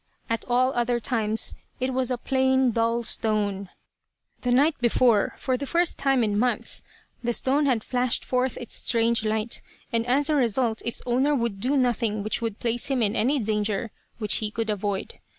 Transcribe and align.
At 0.31 0.45
all 0.47 0.73
other 0.73 0.99
times 0.99 1.53
it 1.79 1.93
was 1.93 2.09
a 2.09 2.17
plain 2.17 2.71
dull 2.71 3.03
stone. 3.03 3.69
"The 4.41 4.49
night 4.49 4.73
before, 4.81 5.35
for 5.37 5.57
the 5.57 5.67
first 5.67 5.99
time 5.99 6.23
in 6.23 6.39
months, 6.39 6.81
the 7.23 7.33
stone 7.33 7.67
had 7.67 7.83
flashed 7.83 8.25
forth 8.25 8.57
its 8.57 8.73
strange 8.73 9.23
light; 9.23 9.61
and 9.93 10.03
as 10.07 10.27
a 10.27 10.33
result 10.33 10.81
its 10.85 11.03
owner 11.05 11.35
would 11.35 11.59
do 11.59 11.77
nothing 11.77 12.23
which 12.23 12.41
would 12.41 12.59
place 12.59 12.87
him 12.87 13.03
in 13.03 13.15
any 13.15 13.37
danger 13.37 13.91
which 14.17 14.37
he 14.37 14.49
could 14.49 14.71
avoid. 14.71 15.19